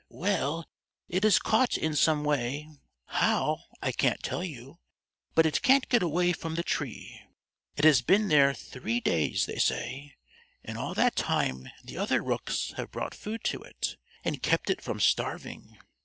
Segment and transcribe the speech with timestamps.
[0.09, 0.65] "Well
[1.07, 2.67] it is caught in some way,
[3.05, 4.79] how, I can't tell you,
[5.35, 7.21] but it can't get away from the tree.
[7.75, 10.15] It has been there three days, they say,
[10.65, 13.95] and all that time the other rooks have brought food to it,
[14.25, 15.77] and kept it from starving.